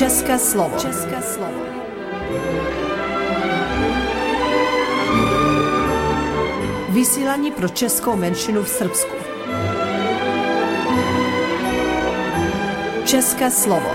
[0.00, 0.78] České slovo.
[0.78, 1.64] České slovo.
[6.88, 9.14] Vysílání pro českou menšinu v Srbsku.
[13.06, 13.90] České slovo.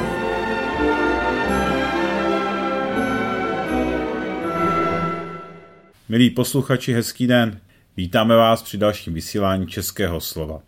[6.10, 7.60] Milí posluchači, hezký den.
[7.98, 10.62] Vítáme vás při dalším vysílání Českého slova.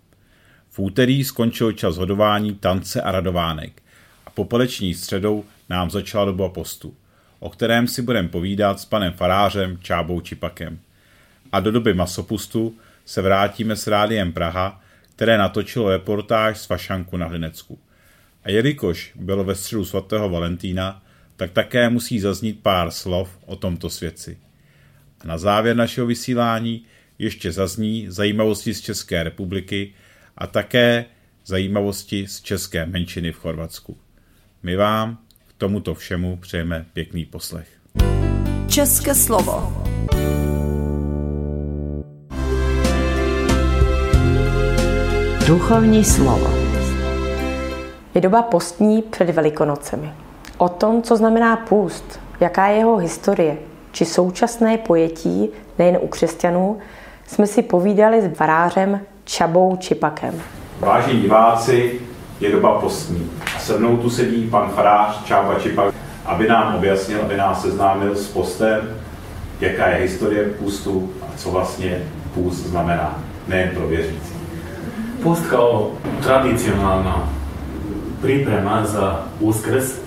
[0.70, 3.87] V úterý skončil čas hodování tance a radovánek
[4.38, 6.96] popoleční středou nám začala doba postu,
[7.40, 10.80] o kterém si budeme povídat s panem farářem Čábou Čipakem.
[11.52, 14.82] A do doby masopustu se vrátíme s Rádiem Praha,
[15.16, 17.80] které natočilo reportáž z Fašanku na Hlinecku.
[18.44, 21.04] A jelikož bylo ve středu svatého Valentína,
[21.36, 24.38] tak také musí zaznít pár slov o tomto svěci.
[25.22, 26.86] A na závěr našeho vysílání
[27.20, 29.94] ještě zazní zajímavosti z České republiky
[30.38, 31.06] a také
[31.46, 33.98] zajímavosti z české menšiny v Chorvatsku.
[34.64, 37.68] My vám k tomuto všemu přejeme pěkný poslech.
[38.68, 39.84] České slovo.
[45.48, 46.54] Duchovní slovo.
[48.16, 50.12] Je doba postní před Velikonocemi.
[50.58, 53.58] O tom, co znamená půst, jaká je jeho historie,
[53.92, 55.50] či současné pojetí
[55.80, 56.78] nejen u křesťanů,
[57.28, 60.42] jsme si povídali s varářem Čabou Čipakem.
[60.80, 62.02] Vážení diváci,
[62.40, 63.30] je doba postní.
[63.68, 65.96] Se mnou tu sedí pan farář Čába Čipak,
[66.26, 68.82] aby nám objasnil, aby nás seznámil s postem,
[69.60, 72.02] jaká je historie půstu a co vlastně
[72.34, 74.34] půst znamená, nejen pro věřící.
[75.24, 75.92] Pust kao
[76.24, 77.30] tradicionalna
[78.22, 80.00] priprema za uskrs e,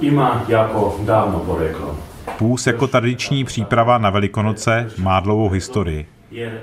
[0.00, 1.96] ima jako davno poreklo.
[2.38, 6.06] Půst jako tradiční příprava na Velikonoce má dlouhou historii.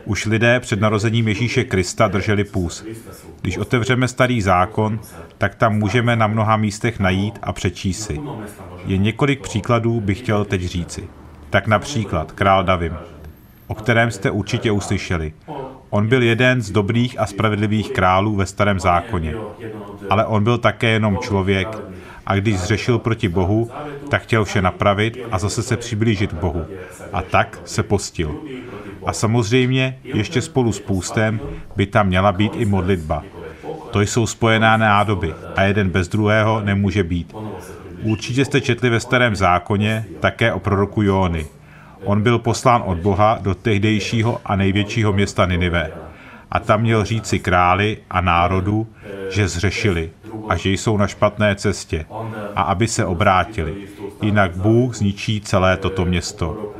[0.06, 2.86] Už lidé před narozením Ježíše Krista drželi půst.
[3.42, 5.00] Když otevřeme starý zákon,
[5.38, 8.20] tak tam můžeme na mnoha místech najít a přečíst si.
[8.86, 11.08] Je několik příkladů, bych chtěl teď říci.
[11.50, 12.94] Tak například král Davim,
[13.68, 15.34] o kterém jste určitě uslyšeli.
[15.90, 19.36] On byl jeden z dobrých a spravedlivých králů ve starém zákoně.
[20.10, 21.68] Ale on byl také jenom člověk
[22.26, 23.72] a když zřešil proti Bohu,
[24.10, 26.66] tak chtěl vše napravit a zase se přiblížit k Bohu.
[27.14, 28.36] A tak se postil.
[29.06, 31.40] A samozřejmě ještě spolu s půstem
[31.76, 33.24] by tam měla být i modlitba.
[33.92, 37.36] To jsou spojená nádoby a jeden bez druhého nemůže být.
[38.04, 41.46] Určitě jste četli ve starém zákoně také o proroku Jóny.
[42.04, 45.92] On byl poslán od Boha do tehdejšího a největšího města Ninive.
[46.52, 48.88] A tam měl říci králi a národu,
[49.30, 50.12] že zřešili
[50.50, 52.06] a že jsou na špatné cestě
[52.56, 53.74] a aby se obrátili.
[54.22, 56.74] Jinak Bůh zničí celé toto město.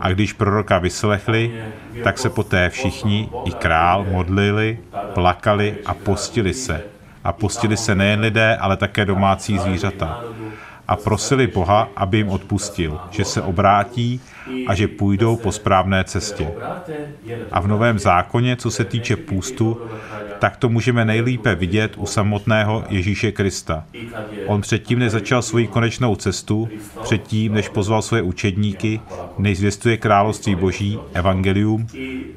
[0.00, 1.64] A když proroka vyslechli,
[2.04, 4.78] tak se poté všichni, i král, modlili,
[5.14, 6.82] plakali a postili se.
[7.24, 10.20] A postili se nejen lidé, ale také domácí zvířata.
[10.88, 14.20] A prosili Boha, aby jim odpustil, že se obrátí
[14.66, 16.52] a že půjdou po správné cestě.
[17.52, 19.80] A v Novém zákoně, co se týče půstu,
[20.38, 23.84] tak to můžeme nejlépe vidět u samotného Ježíše Krista.
[24.46, 26.68] On předtím, než začal svoji konečnou cestu,
[27.02, 29.00] předtím, než pozval své učedníky,
[29.38, 31.86] než zvěstuje království boží, evangelium,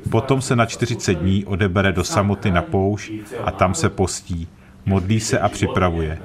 [0.10, 3.12] potom se na 40 dní odebere do samoty na poušť
[3.44, 4.48] a tam se postí,
[4.86, 6.20] modlí se a připravuje.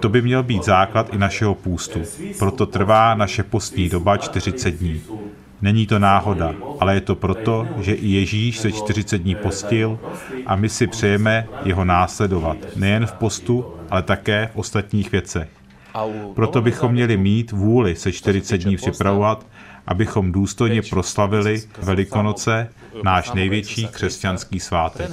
[0.00, 2.02] To by měl být základ i našeho půstu.
[2.38, 5.02] Proto trvá naše postní doba 40 dní.
[5.62, 9.98] Není to náhoda, ale je to proto, že i Ježíš se 40 dní postil
[10.46, 15.48] a my si přejeme jeho následovat, nejen v postu, ale také v ostatních věcech.
[16.34, 19.46] Proto bychom měli mít vůli se 40 dní připravovat,
[19.86, 22.68] abychom důstojně proslavili Velikonoce,
[23.02, 25.10] náš největší křesťanský svátek.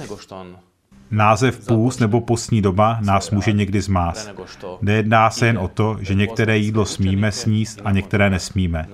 [1.10, 4.34] Název půst nebo postní doba nás může někdy zmást.
[4.82, 8.86] Nejedná se jen o to, že některé jídlo smíme sníst a některé nesmíme.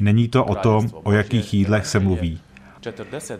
[0.00, 2.40] Není to o tom, o jakých jídlech se mluví.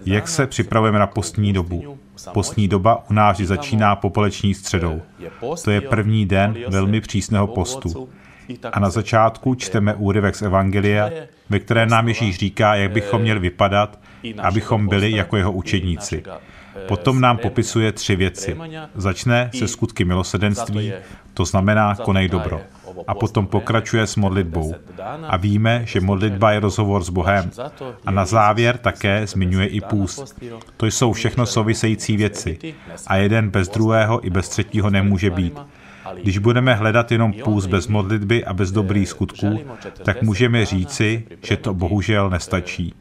[0.07, 1.99] Jak se připravujeme na postní dobu?
[2.33, 5.03] Postní doba u nás začíná popoleční středou.
[5.65, 8.09] To je první den velmi přísného postu.
[8.73, 11.11] A na začátku čteme úryvek z Evangelia,
[11.49, 13.99] ve které nám Ježíš říká, jak bychom měli vypadat,
[14.39, 16.23] abychom byli jako jeho učedníci.
[16.89, 18.57] Potom nám popisuje tři věci.
[18.95, 20.93] Začne se skutky milosedenství,
[21.35, 22.61] to znamená konej dobro.
[23.07, 24.75] A potom pokračuje s modlitbou.
[25.29, 27.51] A víme, že modlitba je rozhovor s Bohem.
[28.07, 30.43] A na závěr také zmiňuje i půst.
[30.77, 32.59] To jsou všechno související věci.
[33.07, 35.59] A jeden bez druhého i bez třetího nemůže být.
[36.23, 39.61] Když budeme hledat jenom půst bez modlitby a bez dobrých skutků,
[40.03, 42.95] tak můžeme říci, že to bohužel nestačí.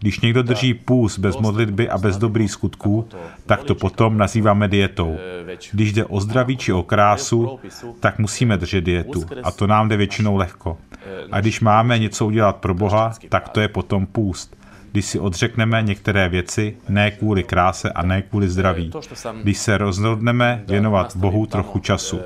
[0.00, 3.08] Když někdo drží půst bez modlitby a bez dobrých skutků,
[3.46, 5.16] tak to potom nazýváme dietou.
[5.72, 7.58] Když jde o zdraví či o krásu,
[8.00, 9.24] tak musíme držet dietu.
[9.42, 10.78] A to nám jde většinou lehko.
[11.32, 14.60] A když máme něco udělat pro Boha, tak to je potom půst
[14.92, 18.90] když si odřekneme některé věci, ne kvůli kráse a ne kvůli zdraví.
[19.42, 22.20] Když se rozhodneme věnovat Bohu trochu času,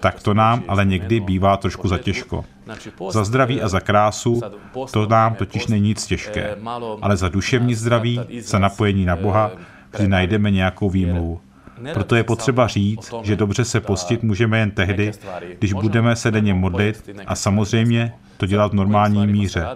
[0.00, 2.44] tak to nám ale někdy bývá trošku za těžko.
[3.10, 4.40] Za zdraví a za krásu
[4.92, 6.56] to nám totiž není nic těžké,
[7.02, 9.50] ale za duševní zdraví, za napojení na Boha,
[9.90, 11.40] kdy najdeme nějakou výmluvu.
[11.94, 15.12] Proto je potřeba říct, že dobře se postit můžeme jen tehdy,
[15.58, 19.66] když budeme se denně modlit a samozřejmě to dělat v normální míře.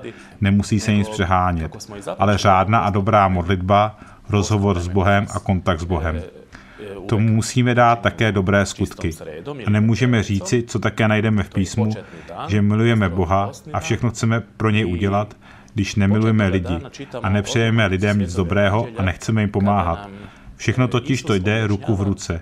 [0.40, 1.76] Nemusí se nic přehánět.
[2.18, 3.98] Ale řádná a dobrá modlitba,
[4.28, 6.22] rozhovor s Bohem a kontakt s Bohem.
[7.08, 9.10] Tomu musíme dát také dobré skutky.
[9.66, 11.90] A nemůžeme říci, co také najdeme v písmu,
[12.48, 15.36] že milujeme Boha a všechno chceme pro něj udělat,
[15.74, 16.78] když nemilujeme lidi
[17.22, 20.08] a nepřejeme lidem nic dobrého a nechceme jim pomáhat.
[20.56, 22.40] Všechno totiž to jde ruku v ruce.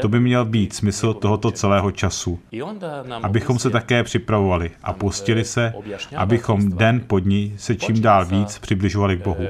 [0.00, 2.40] To by měl být smysl tohoto celého času.
[3.22, 5.74] Abychom se také připravovali a postili se,
[6.16, 9.44] abychom den po dní se čím dál víc přibližovali k Bohu.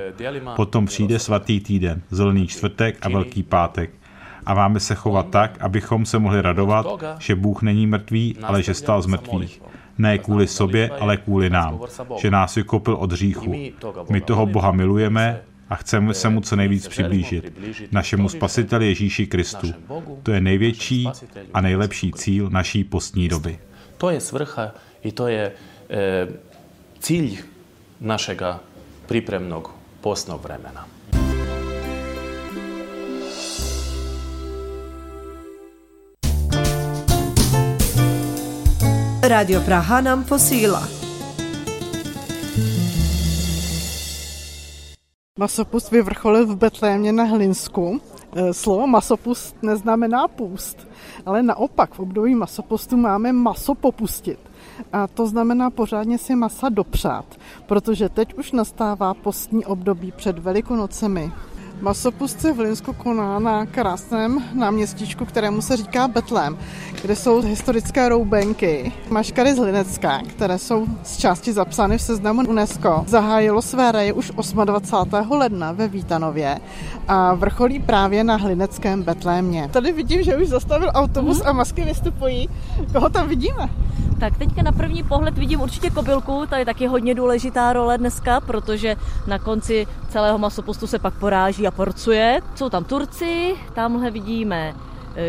[0.57, 3.91] Potom přijde svatý týden, zelený čtvrtek a velký pátek.
[4.47, 6.87] A máme se chovat tak, abychom se mohli radovat,
[7.19, 9.63] že Bůh není mrtvý, ale že stal z mrtvých.
[9.99, 11.81] Ne kvůli sobě, ale kvůli nám.
[12.17, 13.55] Že nás vykopil od hříchu.
[14.11, 15.41] My toho Boha milujeme
[15.71, 17.53] a chceme se mu co nejvíc přiblížit,
[17.93, 19.75] našemu spasiteli Ježíši Kristu.
[20.23, 21.09] To je největší
[21.55, 23.59] a nejlepší cíl naší postní doby.
[23.99, 24.73] To je svrcha
[25.03, 25.53] i to je
[25.91, 26.29] e,
[26.99, 27.43] cíl
[28.01, 28.61] našega
[29.07, 30.92] pripremnog postnog vremena.
[39.33, 40.89] Radio Praha nám posílá.
[45.39, 48.01] Masopust vyvrcholil v Betlémě na Hlinsku.
[48.37, 50.89] E, slovo masopust neznamená půst,
[51.27, 54.39] ale naopak v období masopustu máme maso popustit.
[54.93, 57.25] A to znamená pořádně si masa dopřát,
[57.67, 61.33] protože teď už nastává postní období před Velikonocemi.
[61.83, 66.59] Masopustce v Linsku koná na krásném náměstíčku, kterému se říká Betlém,
[67.03, 73.05] kde jsou historické roubenky, maškary z Linecka, které jsou z části zapsány v seznamu UNESCO.
[73.07, 74.33] Zahájilo své reje už
[74.65, 75.31] 28.
[75.31, 76.61] ledna ve Vítanově
[77.09, 79.69] a vrcholí právě na Hlineckém Betlémě.
[79.73, 81.49] Tady vidím, že už zastavil autobus mm-hmm.
[81.49, 82.49] a masky vystupují.
[82.93, 83.69] Koho tam vidíme?
[84.21, 88.41] Tak teďka na první pohled vidím určitě kobylku, to je taky hodně důležitá role dneska,
[88.41, 88.97] protože
[89.27, 92.41] na konci celého masopustu se pak poráží a porcuje.
[92.55, 94.75] Jsou tam Turci, tamhle vidíme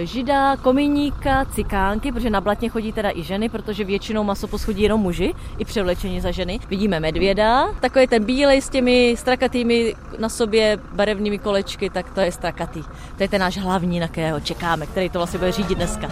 [0.04, 5.02] žida, kominíka, cikánky, protože na blatně chodí teda i ženy, protože většinou masopust chodí jenom
[5.02, 6.60] muži, i převlečení za ženy.
[6.70, 12.32] Vidíme medvěda, takový ten bílej s těmi strakatými na sobě barevnými kolečky, tak to je
[12.32, 12.84] strakatý.
[13.18, 16.10] To je ten náš hlavní, na kterého čekáme, který to vlastně bude řídit dneska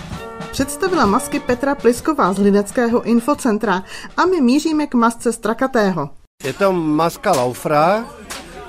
[0.51, 3.83] představila masky Petra Plisková z Lideckého infocentra
[4.17, 6.09] a my míříme k masce Strakatého.
[6.43, 8.05] Je to maska Laufra,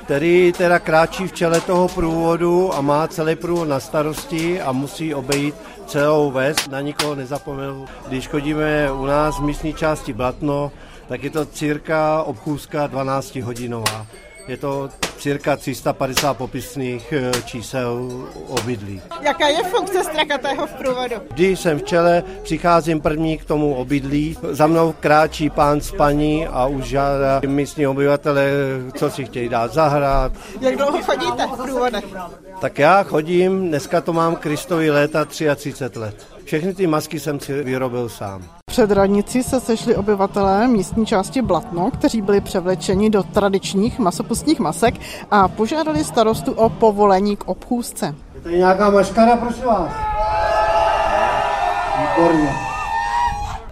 [0.04, 5.14] který teda kráčí v čele toho průvodu a má celý průvod na starosti a musí
[5.14, 5.54] obejít
[5.86, 6.56] celou ves.
[6.68, 7.84] Na nikoho nezapomenu.
[8.08, 10.72] Když chodíme u nás v místní části Blatno,
[11.08, 14.06] tak je to cirka obchůzka 12 hodinová.
[14.48, 18.10] Je to cirka 350 popisných eh, čísel
[18.48, 19.02] obydlí.
[19.20, 21.14] Jaká je funkce strakatého v průvodu?
[21.34, 24.36] Když jsem v čele, přicházím první k tomu obydlí.
[24.50, 28.50] Za mnou kráčí pán s paní a už žádá místní obyvatele,
[28.96, 30.32] co si chtějí dát zahrát.
[30.60, 32.04] Jak dlouho chodíte v průvodech?
[32.60, 36.26] Tak já chodím, dneska to mám Kristovi léta 33 let.
[36.44, 38.61] Všechny ty masky jsem si vyrobil sám.
[38.72, 44.94] Před radnicí se sešli obyvatelé místní části Blatno, kteří byli převlečeni do tradičních masopustních masek
[45.30, 48.14] a požádali starostu o povolení k obchůzce.
[48.34, 49.92] Je tady nějaká maškara, prosím vás?
[52.00, 52.52] Výborně.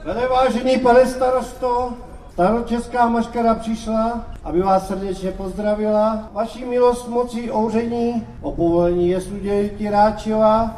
[0.04, 1.92] Vele vážený pane starosto,
[2.32, 6.28] staročeská maškara přišla, aby vás srdečně pozdravila.
[6.32, 10.76] Vaší milost mocí ouření o povolení je dějiti Ráčeva,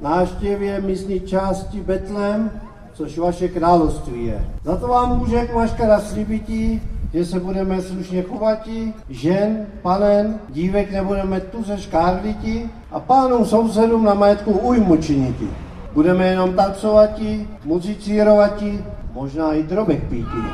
[0.00, 2.50] náštěvě místní části Betlem,
[2.94, 4.44] což vaše království je.
[4.64, 6.82] Za to vám může maškara slibití,
[7.14, 14.04] že se budeme slušně chovati, žen, panen, dívek nebudeme tu se škárliti a pánům sousedům
[14.04, 15.48] na majetku ujmu činiti.
[15.92, 20.44] Budeme jenom tancovati, muzicírovati, možná i drobek píti.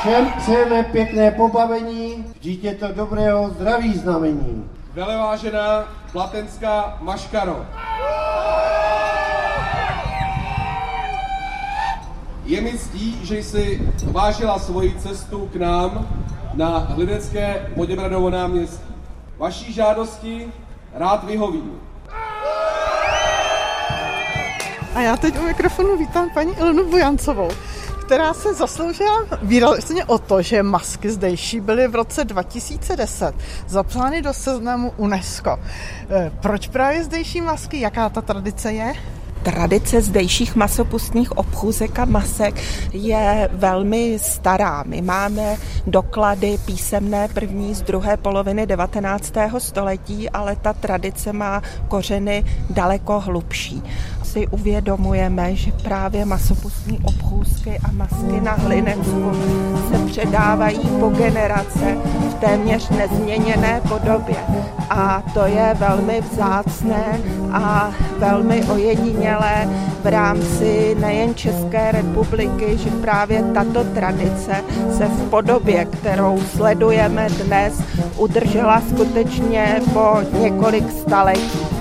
[0.00, 4.64] Všem přejeme pěkné pobavení, vždyť je to dobrého zdraví znamení.
[4.94, 7.66] Velevážená Platenská Maškaro.
[12.44, 16.08] Je mi ctí, že jsi vážila svoji cestu k nám
[16.54, 18.94] na Hlinecké Poděbradovo náměstí.
[19.38, 20.52] Vaší žádosti
[20.94, 21.80] rád vyhovím.
[24.94, 27.50] A já teď u mikrofonu vítám paní Ilonu Bujancovou,
[28.06, 33.34] která se zasloužila výrazně o to, že masky zdejší byly v roce 2010
[33.68, 35.58] zapsány do seznamu UNESCO.
[36.10, 37.80] Eh, proč právě zdejší masky?
[37.80, 38.94] Jaká ta tradice je?
[39.44, 44.82] Tradice zdejších masopustních obchůzek a masek je velmi stará.
[44.86, 49.34] My máme doklady písemné první z druhé poloviny 19.
[49.58, 53.82] století, ale ta tradice má kořeny daleko hlubší
[54.34, 59.32] si uvědomujeme, že právě masopustní obchůzky a masky na hlinecku
[59.90, 61.96] se předávají po generace
[62.30, 64.36] v téměř nezměněné podobě.
[64.90, 67.20] A to je velmi vzácné
[67.52, 69.68] a velmi ojedinělé
[70.02, 74.64] v rámci nejen České republiky, že právě tato tradice
[74.96, 77.82] se v podobě, kterou sledujeme dnes,
[78.16, 81.73] udržela skutečně po několik staletí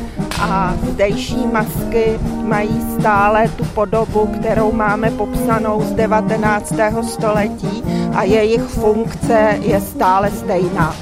[0.44, 6.74] a zdejší masky mají stále tu podobu, kterou máme popsanou z 19.
[7.02, 7.84] století
[8.16, 10.96] a jejich funkce je stále stejná.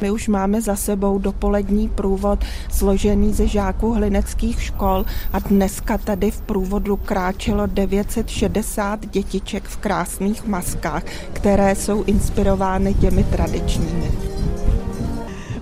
[0.00, 6.30] My už máme za sebou dopolední průvod složený ze žáků hlineckých škol a dneska tady
[6.30, 11.02] v průvodu kráčelo 960 dětiček v krásných maskách,
[11.32, 14.10] které jsou inspirovány těmi tradičními.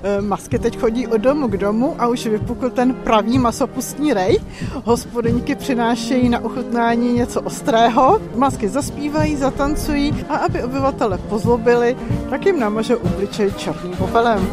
[0.02, 4.38] Eh, masky teď chodí od domu k domu a už vypukl ten pravý masopustní rej.
[4.84, 11.96] Hospodyňky přinášejí na ochutnání něco ostrého, masky zaspívají, zatancují a aby obyvatele pozlobili,
[12.30, 14.48] tak jim namažou obličej černým popelem.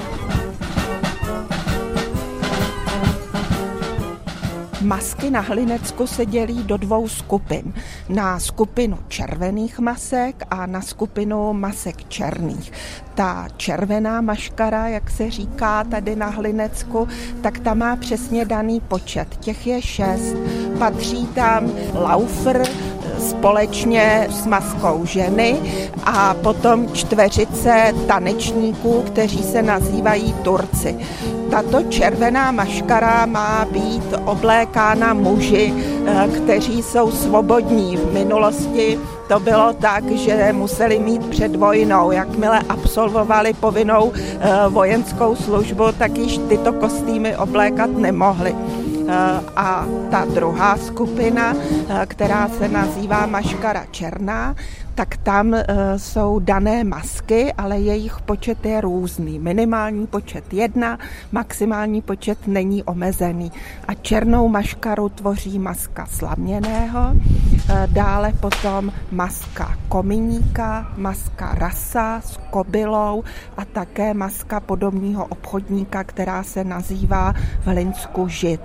[4.82, 7.74] Masky na Hlinecku se dělí do dvou skupin.
[8.10, 12.72] Na skupinu červených masek a na skupinu masek černých.
[13.16, 17.08] Ta červená maškara, jak se říká tady na Hlinecku,
[17.42, 19.38] tak ta má přesně daný počet.
[19.38, 20.36] Těch je šest.
[20.80, 22.64] Patří tam laufer,
[23.20, 25.56] společně s maskou ženy
[26.06, 30.96] a potom čtveřice tanečníků, kteří se nazývají Turci.
[31.52, 35.74] Tato červená maškara má být oblékána muži,
[36.06, 37.98] eh, kteří jsou svobodní.
[37.98, 45.36] V minulosti to bylo tak, že museli mít před vojnou, jakmile absolvovali povinnou eh, vojenskou
[45.36, 48.56] službu, tak již tyto kostýmy oblékat nemohli.
[49.08, 54.56] Eh, a ta druhá skupina, eh, která se nazývá maškara černá,
[54.98, 55.66] tak tam eh,
[55.98, 59.40] jsou dané masky, ale jejich počet je různý.
[59.40, 61.00] Minimální počet jedna,
[61.32, 63.52] maximální počet není omezený.
[63.88, 67.14] A černou maškaru tvoří maska slaměného,
[67.86, 73.24] dále potom maska kominíka, maska rasa s kobylou
[73.58, 77.34] a také maska podobného obchodníka, která se nazývá
[77.66, 78.62] v Linsku žid.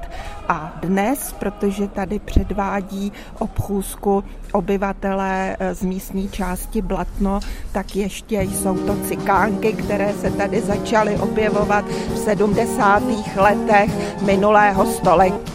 [0.49, 7.41] A dnes, protože tady předvádí obchůzku obyvatelé eh, z místní části Blatno,
[7.73, 11.85] tak ještě jsou to cikánky, které se tady začaly objevovat
[12.15, 13.03] v 70.
[13.37, 15.53] letech minulého století.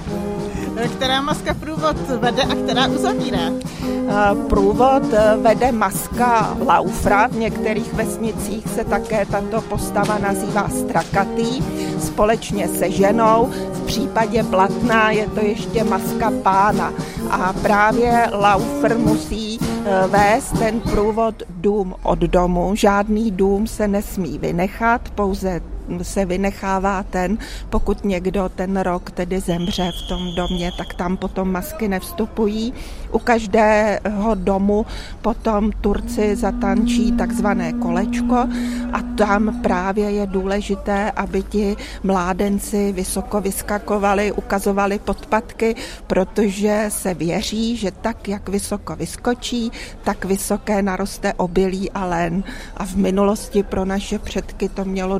[0.95, 3.51] Která maska průvod vede a která uzavírá?
[4.09, 7.27] Eh, průvod eh, vede maska Laufra.
[7.27, 11.63] V některých vesnicích se také tato postava nazývá Strakatý.
[11.99, 13.49] Společně se ženou.
[13.87, 16.93] V případě Blatná je to ještě maska pána.
[17.31, 22.75] A právě Laufer musí eh, vést ten průvod dům od domu.
[22.75, 25.61] Žádný dům se nesmí vynechat, pouze
[26.01, 27.37] se vynechává ten,
[27.69, 32.73] pokud někdo ten rok tedy zemře v tom domě, tak tam potom masky nevstupují.
[33.11, 34.85] U každého domu
[35.21, 38.35] potom Turci zatančí takzvané kolečko
[38.93, 45.75] a tam právě je důležité, aby ti mládenci vysoko vyskakovali, ukazovali podpatky,
[46.07, 49.71] protože se věří, že tak, jak vysoko vyskočí,
[50.03, 52.43] tak vysoké naroste obilí a len.
[52.77, 55.19] A v minulosti pro naše předky to mělo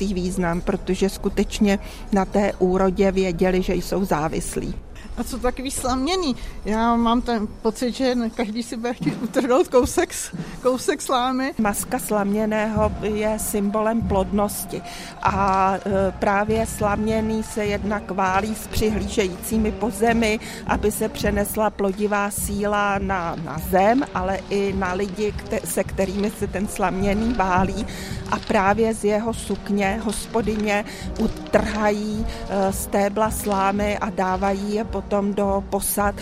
[0.00, 1.78] důležitý význam, protože skutečně
[2.12, 4.74] na té úrodě věděli, že jsou závislí.
[5.20, 6.36] A co takový slaměný?
[6.64, 10.14] Já mám ten pocit, že každý si bude chtít utrhnout kousek,
[10.62, 11.54] kousek slámy.
[11.58, 14.82] Maska slaměného je symbolem plodnosti
[15.22, 22.30] a e, právě slaměný se jednak válí s přihlížejícími po zemi, aby se přenesla plodivá
[22.30, 25.34] síla na, na zem, ale i na lidi,
[25.64, 27.86] se kterými se ten slaměný válí
[28.30, 30.84] a právě z jeho sukně hospodyně
[31.18, 36.14] utrhají e, stébla slámy a dávají je potom potom do posad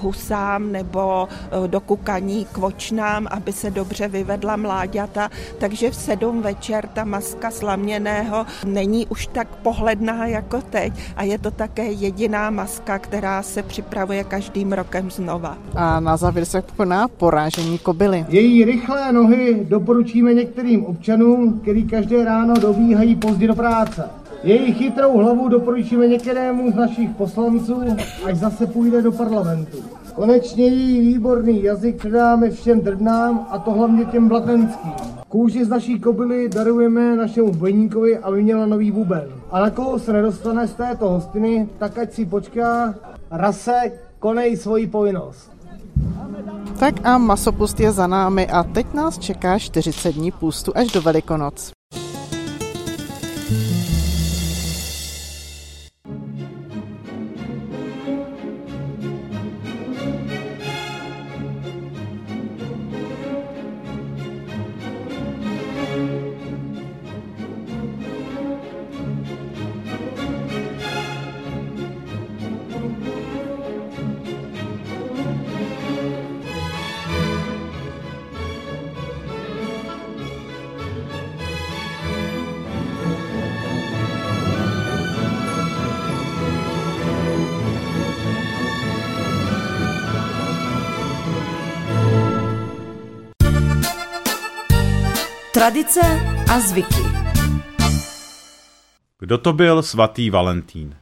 [0.00, 1.28] husám nebo
[1.66, 5.30] do kukaní kvočnám, aby se dobře vyvedla mláďata.
[5.58, 11.38] Takže v sedm večer ta maska slaměného není už tak pohledná jako teď a je
[11.38, 15.58] to také jediná maska, která se připravuje každým rokem znova.
[15.74, 18.24] A na závěr se koná porážení kobily.
[18.28, 24.10] Její rychlé nohy doporučíme některým občanům, který každé ráno dobíhají pozdě do práce.
[24.44, 27.80] Její chytrou hlavu doporučíme některému z našich poslanců,
[28.24, 29.78] až zase půjde do parlamentu.
[30.14, 34.92] Konečně její výborný jazyk předáme všem drdnám, a to hlavně těm blatenským.
[35.28, 39.28] Kůži z naší kobily darujeme našemu bojníkovi, aby měla nový buben.
[39.50, 42.94] A na koho se nedostane z této hostiny, tak ať si počká,
[43.30, 45.50] rase, konej svoji povinnost.
[46.78, 51.02] Tak a masopust je za námi a teď nás čeká 40 dní půstu až do
[51.02, 51.72] Velikonoc.
[95.54, 96.00] Tradice
[96.52, 97.02] a zvyky.
[99.18, 100.96] Kdo to byl svatý Valentín?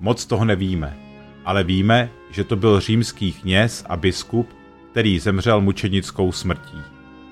[0.00, 0.96] Moc toho nevíme,
[1.44, 4.48] ale víme, že to byl římský kněz a biskup,
[4.90, 6.78] který zemřel mučenickou smrtí.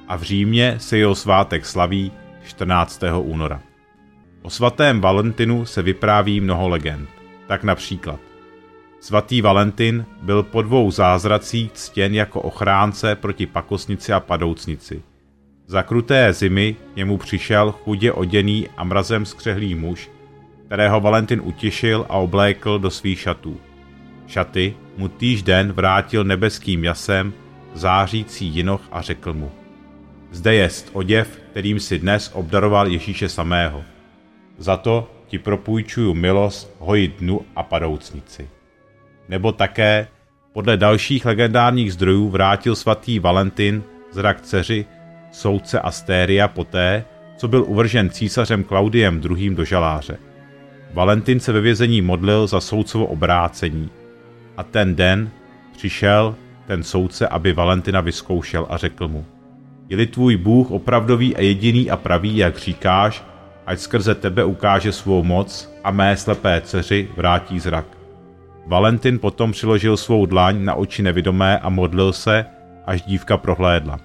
[0.08, 2.12] A v Římě se jeho svátek slaví
[2.44, 3.00] 14.
[3.20, 3.75] února.
[4.46, 7.08] O svatém Valentinu se vypráví mnoho legend.
[7.46, 8.20] Tak například.
[9.00, 15.02] Svatý Valentin byl po dvou zázracích ctěn jako ochránce proti pakosnici a padoucnici.
[15.66, 20.10] Za kruté zimy němu přišel chudě oděný a mrazem skřehlý muž,
[20.66, 23.60] kterého Valentin utěšil a oblékl do svých šatů.
[24.26, 27.32] Šaty mu týž den vrátil nebeským jasem
[27.74, 29.52] zářící jinoch a řekl mu
[30.30, 33.84] Zde jest oděv, kterým si dnes obdaroval Ježíše samého–
[34.58, 38.48] za to ti propůjčuju milost hojit dnu a padoucnici.
[39.28, 40.08] Nebo také
[40.52, 44.86] podle dalších legendárních zdrojů vrátil svatý Valentin zrak dceři
[45.32, 47.04] soudce Astéria poté,
[47.36, 49.50] co byl uvržen císařem Klaudiem II.
[49.50, 50.18] do žaláře.
[50.92, 53.90] Valentin se ve vězení modlil za soudcovo obrácení
[54.56, 55.30] a ten den
[55.72, 59.26] přišel ten soudce, aby Valentina vyzkoušel a řekl mu,
[59.88, 63.24] je-li tvůj Bůh opravdový a jediný a pravý, jak říkáš,
[63.66, 67.86] ať skrze tebe ukáže svou moc a mé slepé dceři vrátí zrak.
[68.66, 72.46] Valentin potom přiložil svou dlaň na oči nevidomé a modlil se,
[72.86, 74.00] až dívka prohlédla.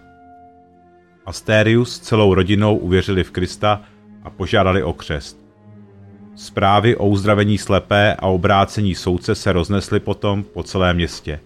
[1.26, 3.82] Asterius s celou rodinou uvěřili v Krista
[4.24, 5.42] a požádali o křest.
[6.36, 11.40] Zprávy o uzdravení slepé a obrácení soudce se roznesly potom po celém městě.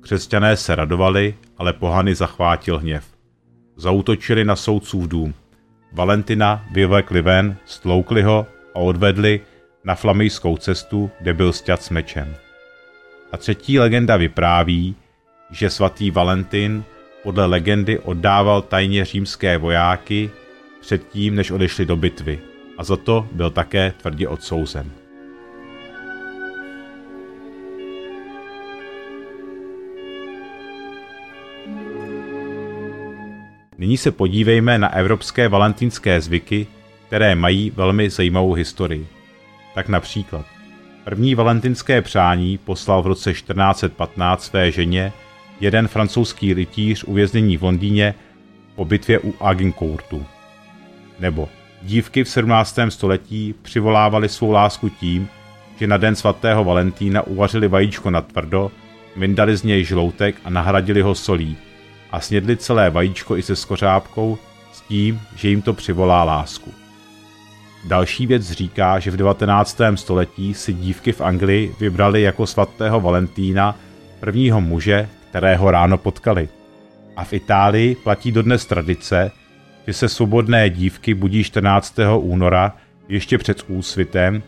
[0.00, 3.04] Křesťané se radovali, ale pohany zachvátil hněv.
[3.76, 5.34] Zautočili na soudcův dům.
[5.92, 9.40] Valentina vyvlekli ven, stloukli ho a odvedli
[9.84, 12.34] na flamijskou cestu, kde byl sťat s mečem.
[13.32, 14.96] A třetí legenda vypráví,
[15.50, 16.84] že svatý Valentin
[17.22, 20.30] podle legendy oddával tajně římské vojáky
[20.80, 22.38] předtím, než odešli do bitvy
[22.78, 25.01] a za to byl také tvrdě odsouzen.
[33.82, 36.66] Nyní se podívejme na evropské valentínské zvyky,
[37.06, 39.06] které mají velmi zajímavou historii.
[39.74, 40.46] Tak například
[41.04, 45.12] první valentinské přání poslal v roce 1415 své ženě
[45.60, 48.14] jeden francouzský rytíř uvěznění v Londýně
[48.74, 50.26] po bitvě u Agincourtu.
[51.20, 51.48] Nebo
[51.82, 52.78] dívky v 17.
[52.88, 55.28] století přivolávaly svou lásku tím,
[55.80, 58.70] že na den svatého Valentína uvařili vajíčko na tvrdo,
[59.16, 61.56] vyndali z něj žloutek a nahradili ho solí,
[62.12, 64.38] a snědli celé vajíčko i se skořápkou
[64.72, 66.72] s tím, že jim to přivolá lásku.
[67.84, 69.80] Další věc říká, že v 19.
[69.94, 73.78] století si dívky v Anglii vybrali jako svatého Valentína
[74.20, 76.48] prvního muže, kterého ráno potkali.
[77.16, 79.30] A v Itálii platí dodnes tradice,
[79.86, 81.94] že se svobodné dívky budí 14.
[82.18, 82.76] února
[83.08, 84.42] ještě před úsvitem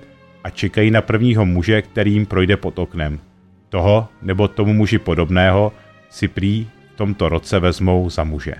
[0.44, 3.20] a čekají na prvního muže, který jim projde pod oknem.
[3.68, 5.72] Toho nebo tomu muži podobného
[6.10, 8.54] si prý v tomto roce vezmou za muže.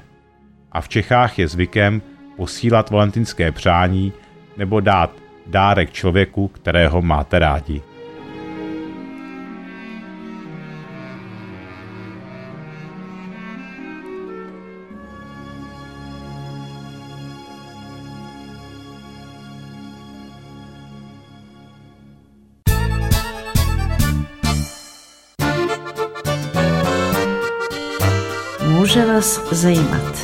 [0.73, 2.03] A v Čechách je zvykem
[2.37, 4.13] posílat valentinské přání
[4.57, 5.11] nebo dát
[5.47, 7.83] dárek člověku, kterého máte rádi.
[29.25, 30.24] Může vás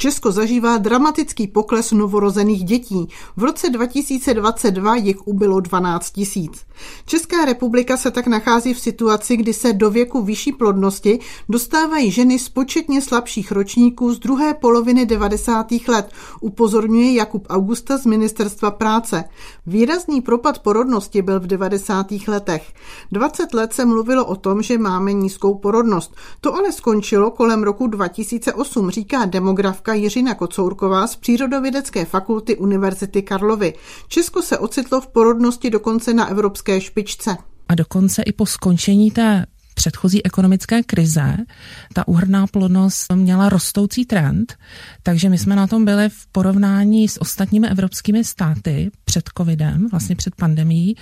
[0.00, 3.08] Česko zažívá dramatický pokles novorozených dětí.
[3.36, 6.66] V roce 2022 jich ubylo 12 tisíc.
[7.06, 12.38] Česká republika se tak nachází v situaci, kdy se do věku vyšší plodnosti dostávají ženy
[12.38, 15.66] z početně slabších ročníků z druhé poloviny 90.
[15.88, 19.24] let, upozorňuje Jakub Augusta z Ministerstva práce.
[19.66, 22.06] Výrazný propad porodnosti byl v 90.
[22.28, 22.72] letech.
[23.12, 26.14] 20 let se mluvilo o tom, že máme nízkou porodnost.
[26.40, 33.74] To ale skončilo kolem roku 2008, říká demografka Jiřina Kocourková z Přírodovědecké fakulty Univerzity Karlovy.
[34.08, 37.36] Česko se ocitlo v porodnosti dokonce na evropské špičce.
[37.68, 41.36] A dokonce i po skončení té předchozí ekonomické krize
[41.92, 44.56] ta úhrná plodnost měla rostoucí trend,
[45.02, 50.16] takže my jsme na tom byli v porovnání s ostatními evropskými státy před covidem, vlastně
[50.16, 50.94] před pandemí,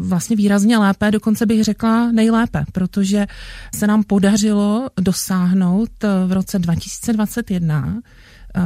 [0.00, 3.26] vlastně výrazně lépe, dokonce bych řekla nejlépe, protože
[3.74, 5.90] se nám podařilo dosáhnout
[6.26, 8.00] v roce 2021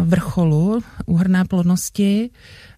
[0.05, 2.31] vrcholu úhrné plodnosti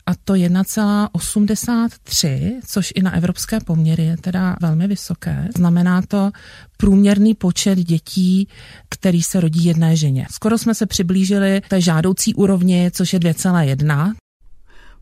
[0.06, 5.48] a to 1,83, což i na evropské poměry je teda velmi vysoké.
[5.56, 6.30] Znamená to
[6.76, 8.48] průměrný počet dětí,
[8.88, 10.26] který se rodí jedné ženě.
[10.30, 14.12] Skoro jsme se přiblížili té žádoucí úrovni, což je 2,1.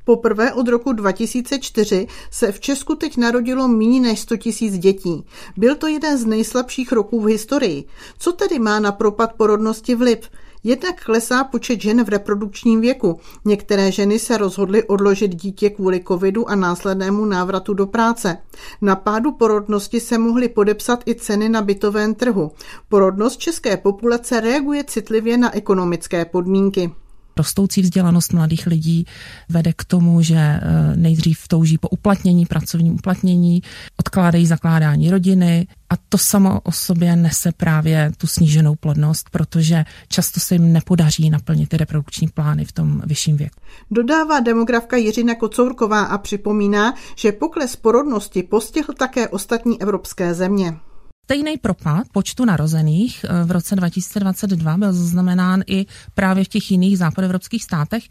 [0.04, 5.24] Poprvé od roku 2004 se v Česku teď narodilo méně než 100 tisíc dětí.
[5.56, 7.84] Byl to jeden z nejslabších roků v historii.
[8.18, 10.18] Co tedy má na propad porodnosti vliv?
[10.66, 13.20] Jednak klesá počet žen v reprodukčním věku.
[13.44, 18.38] Některé ženy se rozhodly odložit dítě kvůli covidu a následnému návratu do práce.
[18.82, 22.50] Na pádu porodnosti se mohly podepsat i ceny na bytovém trhu.
[22.88, 26.92] Porodnost české populace reaguje citlivě na ekonomické podmínky.
[27.36, 29.06] Rostoucí vzdělanost mladých lidí
[29.48, 30.60] vede k tomu, že eh,
[30.96, 33.62] nejdřív touží po uplatnění, pracovním uplatnění,
[33.96, 40.40] odkládají zakládání rodiny a to samo o sobě nese právě tu sníženou plodnost, protože často
[40.40, 43.60] se jim nepodaří naplnit ty reprodukční plány v tom vyšším věku.
[43.90, 50.76] Dodává demografka Jiřina Kocourková a připomíná, že pokles porodnosti postihl také ostatní evropské země.
[51.24, 56.98] Stejný propad počtu narozených eh, v roce 2022 byl zaznamenán i právě v těch jiných
[56.98, 58.04] západevropských státech.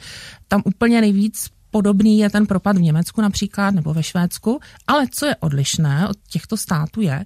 [0.48, 5.26] Tam úplně nejvíc podobný je ten propad v Německu například nebo ve Švédsku, ale co
[5.26, 7.26] je odlišné od těchto států je,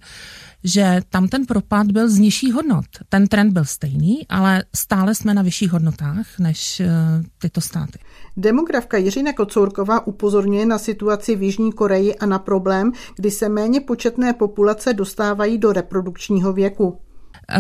[0.64, 2.86] že tam ten propad byl z nižších hodnot.
[3.10, 6.88] Ten trend byl stejný, ale stále jsme na vyšších hodnotách než uh,
[7.38, 8.00] tyto státy.
[8.38, 13.82] Demografka Jiřina Kocourková upozorňuje na situaci v Jižní Koreji a na problém, kdy se méně
[13.82, 17.00] početné populace dostávají do reprodukčního věku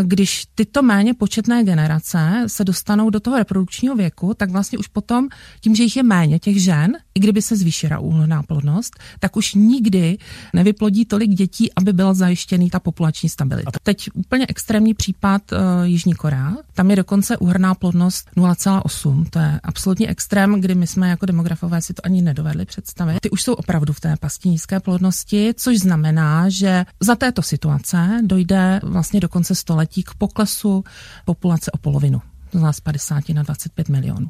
[0.04, 5.28] když tyto méně početné generace se dostanou do toho reprodukčního věku, tak vlastně už potom,
[5.62, 9.54] tím, že jich je méně těch žen, i kdyby se zvýšila úhledná plodnost, tak už
[9.54, 10.18] nikdy
[10.54, 13.72] nevyplodí tolik dětí, aby byla zajištěný ta populační stabilita.
[13.84, 16.56] Teď úplně extrémní případ uh, Jižní Korea.
[16.74, 19.26] Tam je dokonce úhrná plodnost 0,8.
[19.30, 23.20] To je absolutní extrém, kdy my jsme jako demografové si to ani nedovedli představit.
[23.20, 28.22] Ty už jsou opravdu v té pasti nízké plodnosti, což znamená, že za této situace
[28.24, 30.84] dojde vlastně do konce století k poklesu
[31.26, 32.20] populace o polovinu.
[32.52, 34.28] To znamená z 50 na 25 milionů.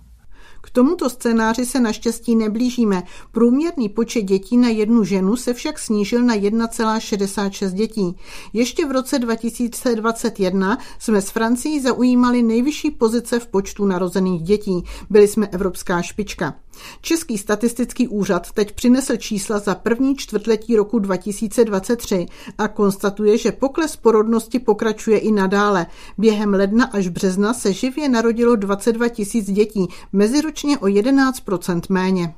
[0.62, 3.03] K tomuto scénáři se naštěstí neblížíme.
[3.31, 8.15] Průměrný počet dětí na jednu ženu se však snížil na 1,66 dětí.
[8.53, 14.83] Ještě v roce 2021 jsme s Francií zaujímali nejvyšší pozice v počtu narozených dětí.
[15.10, 16.55] Byli jsme evropská špička.
[17.01, 22.25] Český statistický úřad teď přinesl čísla za první čtvrtletí roku 2023
[22.57, 25.85] a konstatuje, že pokles porodnosti pokračuje i nadále.
[26.17, 32.33] Během ledna až března se živě narodilo 22 tisíc dětí, meziročně o 11% méně.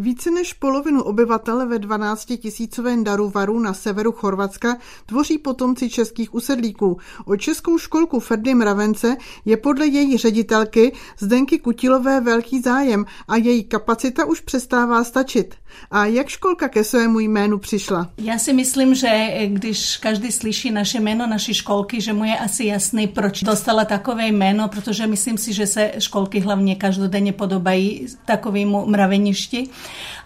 [0.00, 6.96] Více než polovinu obyvatel ve 12 tisícovém Daruvaru na severu Chorvatska tvoří potomci českých usedlíků.
[7.24, 13.64] O českou školku Ferdy Mravence je podle její ředitelky Zdenky Kutilové velký zájem a její
[13.64, 15.54] kapacita už přestává stačit.
[15.90, 18.10] A jak školka ke svému jménu přišla?
[18.18, 22.64] Já si myslím, že když každý slyší naše jméno naší školky, že mu je asi
[22.64, 28.86] jasný, proč dostala takové jméno, protože myslím si, že se školky hlavně každodenně podobají takovému
[28.86, 29.68] mraveništi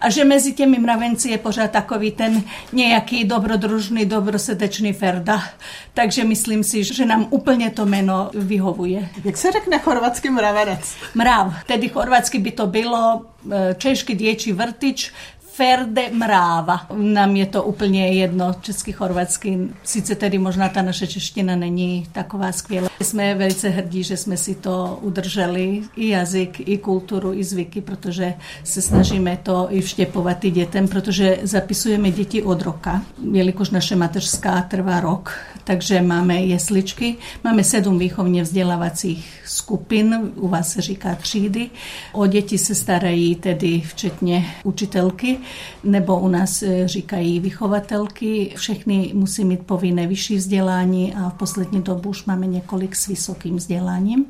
[0.01, 5.43] a že mezi těmi mravenci je pořád takový ten nějaký dobrodružný, dobrosrdečný Ferda.
[5.93, 9.09] Takže myslím si, že nám úplně to jméno vyhovuje.
[9.23, 10.95] Jak se řekne chorvatský mravenec?
[11.15, 11.53] Mrav.
[11.65, 15.11] Tedy chorvatsky by to bylo e, češky děčí vrtič,
[15.55, 16.87] Ferde Mráva.
[16.97, 19.57] Nám je to úplně jedno, český, chorvatský.
[19.83, 22.89] Sice tedy možná ta naše čeština není taková skvělá.
[23.01, 28.33] Jsme velice hrdí, že jsme si to udrželi, i jazyk, i kulturu, i zvyky, protože
[28.63, 34.61] se snažíme to i vštěpovat i dětem, protože zapisujeme děti od roka, jelikož naše mateřská
[34.61, 35.31] trvá rok,
[35.63, 41.69] takže máme jesličky, máme sedm výchovně vzdělávacích skupin, u vás se říká třídy.
[42.13, 45.37] O děti se starají tedy včetně učitelky,
[45.83, 48.53] nebo u nás e, říkají vychovatelky.
[48.55, 53.55] Všechny musí mít povinné vyšší vzdělání a v poslední dobu už máme několik s vysokým
[53.55, 54.25] vzděláním.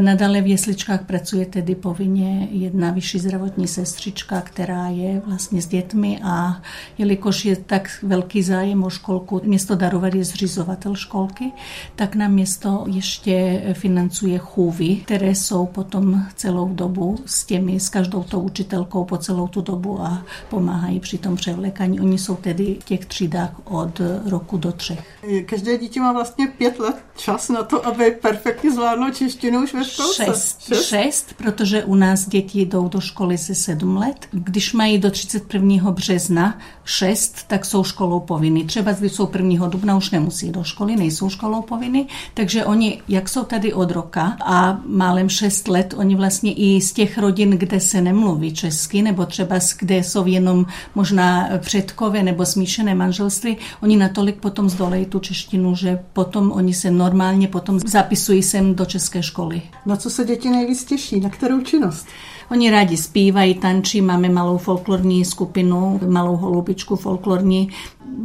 [0.00, 6.20] Nadále v jesličkách pracuje tedy povinně jedna vyšší zdravotní sestřička, která je vlastně s dětmi
[6.24, 6.62] a
[6.98, 11.52] jelikož je tak velký zájem o školku, město Darovat je zřizovatel školky,
[11.96, 18.22] tak nám město ještě financuje chůvy, které jsou potom celou dobu s těmi, s každou
[18.22, 20.22] tou učitelkou po celou tu dobu a
[20.52, 22.00] pomáhají při tom převlékání.
[22.00, 25.06] Oni jsou tedy v těch třídách od roku do třech.
[25.46, 29.84] Každé dítě má vlastně pět let čas na to, aby perfektně zvládlo češtinu už ve
[29.84, 30.24] školce.
[30.24, 30.84] Šest, šest?
[30.84, 34.28] šest, protože u nás děti jdou do školy se sedm let.
[34.32, 35.90] Když mají do 31.
[35.90, 38.64] března šest, tak jsou školou povinny.
[38.64, 39.68] Třeba když jsou 1.
[39.68, 42.06] dubna, už nemusí do školy, nejsou školou povinny.
[42.34, 46.92] Takže oni, jak jsou tady od roka a málem šest let, oni vlastně i z
[46.92, 52.46] těch rodin, kde se nemluví česky, nebo třeba kde jsou jen jenom možná předkové nebo
[52.46, 58.42] smíšené manželství, oni natolik potom zdolejí tu češtinu, že potom oni se normálně potom zapisují
[58.42, 59.62] sem do české školy.
[59.86, 61.20] Na co se děti nejvíc těší?
[61.20, 62.06] Na kterou činnost?
[62.50, 67.68] Oni rádi zpívají, tančí, máme malou folklorní skupinu, malou holubičku folklorní.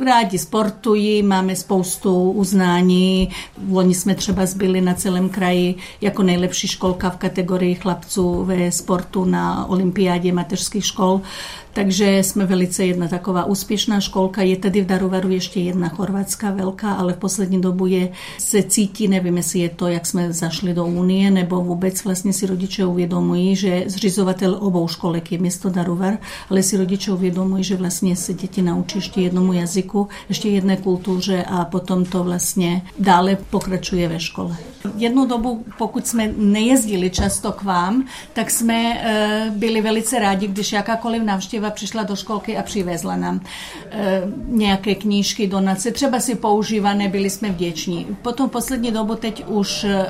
[0.06, 3.30] Rádi sportují, máme spoustu uznání.
[3.70, 9.26] Loni jsme třeba zbyli na celém kraji jako nejlepší školka v kategorii chlapců ve sportu
[9.26, 11.22] na olympiádě mateřských škol.
[11.78, 14.42] Takže jsme velice jedna taková úspěšná školka.
[14.42, 19.08] Je tady v Daruvaru ještě jedna chorvatská velká, ale v poslední dobu je, se cítí,
[19.08, 23.56] nevím, jestli je to, jak jsme zašli do Unie, nebo vůbec vlastně si rodiče uvědomují,
[23.56, 26.18] že zřizovatel obou školek je město Daruvar,
[26.50, 29.67] ale si rodiče uvědomují, že vlastně se děti naučí ještě jednomu jazyku,
[30.30, 34.58] ještě jedné kultuře a potom to vlastně dále pokračuje ve škole.
[34.96, 40.72] Jednu dobu, pokud jsme nejezdili často k vám, tak jsme eh, byli velice rádi, když
[40.72, 43.42] jakákoliv návštěva přišla do školky a přivezla nám
[43.92, 48.08] e, nějaké knížky, donace, třeba si používané, byli jsme vděční.
[48.22, 50.06] Potom poslední dobu teď už e,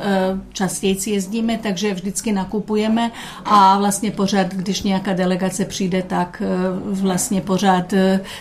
[0.54, 3.12] častěji jezdíme, takže vždycky nakupujeme
[3.46, 6.44] a vlastně pořád, když nějaká delegace přijde, tak
[6.84, 7.94] vlastně pořád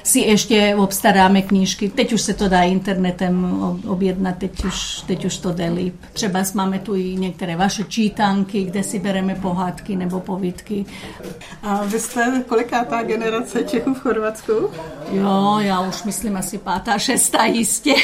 [0.02, 0.74] si ještě
[1.07, 1.88] obstaráme knížky.
[1.88, 5.95] Teď už se to dá internetem objednat, teď už, teď už to jde líp.
[6.12, 10.85] Třeba máme tu i některé vaše čítanky, kde si bereme pohádky nebo povídky.
[11.62, 14.53] A vy jste kolikátá generace Čechů v Chorvatsku?
[15.11, 17.95] Jo, já už myslím asi pátá, šestá jistě.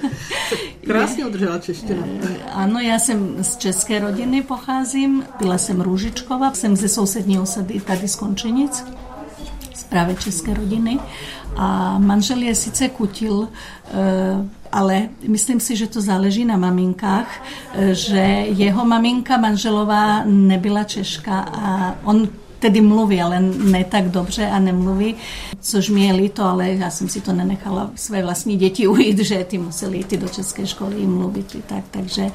[0.86, 2.02] Krásně udržela češtinu.
[2.52, 8.08] Ano, já jsem z české rodiny pocházím, byla jsem Růžičkova, jsem ze sousední osady tady
[8.08, 8.84] z Končenic,
[9.84, 10.98] právě české rodiny.
[11.56, 13.90] A manžel je sice kutil, eh,
[14.72, 17.42] ale myslím si, že to záleží na maminkách,
[17.74, 18.20] eh, že
[18.54, 22.28] jeho maminka manželová nebyla Češka a on
[22.58, 25.14] tedy mluví, ale ne tak dobře a nemluví,
[25.60, 29.44] což mi je líto, ale já jsem si to nenechala své vlastní děti ujít, že
[29.44, 32.30] ty museli jít do české školy i mluvit i tak, takže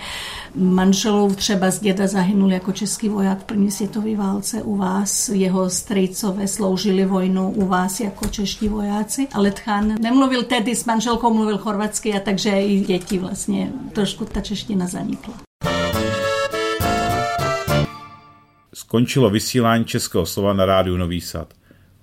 [0.56, 4.62] manželů třeba z děda zahynul jako český voják v první světové válce.
[4.62, 10.76] U vás, jeho strejcové sloužili vojnu u vás jako čeští vojáci, ale Tchan nemluvil tedy
[10.76, 15.34] s manželkou, mluvil chorvatsky a takže i děti vlastně trošku ta čeština zanikla.
[18.74, 21.54] Skončilo vysílání Českého slova na rádiu Nový Sad.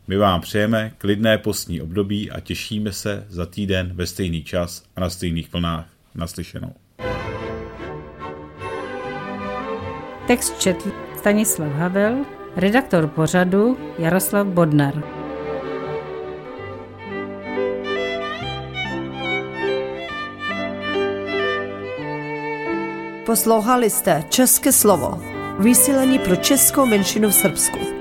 [0.09, 5.01] My vám přejeme klidné postní období a těšíme se za týden ve stejný čas a
[5.01, 5.87] na stejných vlnách.
[6.15, 6.75] Naslyšenou.
[10.27, 12.25] Text četl Stanislav Havel,
[12.57, 15.03] Redaktor pořadu Jaroslav Bodnar.
[23.27, 25.30] Poslouchali jste České slovo,
[25.61, 28.00] vysílání pro českou menšinu v Srbsku.